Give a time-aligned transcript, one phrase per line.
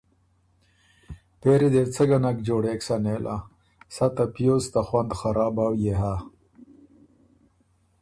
[1.39, 3.37] پېری دې بو څۀ ګۀ نک جوړېک سَۀ نېله،
[3.95, 6.15] سَۀ ته پیوز ته خوند خرابؤ يې هۀ۔